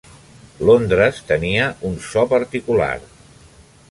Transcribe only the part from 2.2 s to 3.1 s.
particular.